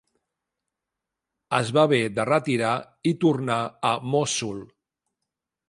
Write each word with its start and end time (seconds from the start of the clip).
Es 1.57 1.69
va 1.77 1.83
haver 1.83 1.99
de 2.15 2.25
retirar 2.31 2.73
i 3.13 3.13
tornar 3.27 3.61
a 3.93 3.95
Mossul. 4.15 4.67